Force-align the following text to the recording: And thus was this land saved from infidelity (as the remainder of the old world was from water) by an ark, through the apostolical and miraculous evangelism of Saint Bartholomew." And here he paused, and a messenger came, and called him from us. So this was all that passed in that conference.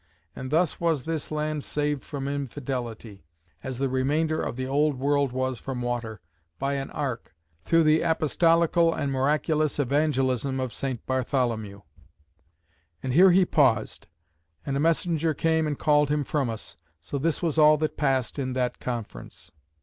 And 0.35 0.49
thus 0.49 0.79
was 0.79 1.03
this 1.05 1.29
land 1.29 1.63
saved 1.63 2.03
from 2.03 2.27
infidelity 2.27 3.23
(as 3.63 3.77
the 3.77 3.87
remainder 3.87 4.41
of 4.41 4.55
the 4.55 4.65
old 4.65 4.97
world 4.97 5.31
was 5.31 5.59
from 5.59 5.83
water) 5.83 6.21
by 6.57 6.73
an 6.73 6.89
ark, 6.89 7.35
through 7.65 7.83
the 7.83 8.01
apostolical 8.01 8.91
and 8.91 9.11
miraculous 9.11 9.77
evangelism 9.77 10.59
of 10.59 10.73
Saint 10.73 11.05
Bartholomew." 11.05 11.81
And 13.03 13.13
here 13.13 13.29
he 13.29 13.45
paused, 13.45 14.07
and 14.65 14.75
a 14.75 14.79
messenger 14.79 15.35
came, 15.35 15.67
and 15.67 15.77
called 15.77 16.09
him 16.09 16.23
from 16.23 16.49
us. 16.49 16.77
So 17.03 17.19
this 17.19 17.43
was 17.43 17.59
all 17.59 17.77
that 17.77 17.95
passed 17.95 18.39
in 18.39 18.53
that 18.53 18.79
conference. 18.79 19.51